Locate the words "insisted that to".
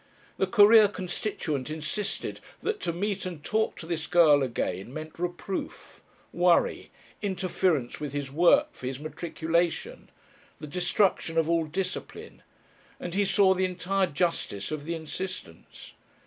1.69-2.91